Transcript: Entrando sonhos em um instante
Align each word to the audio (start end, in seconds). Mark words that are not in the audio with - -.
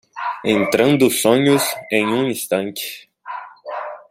Entrando 0.43 1.11
sonhos 1.11 1.61
em 1.91 2.07
um 2.07 2.25
instante 2.27 3.07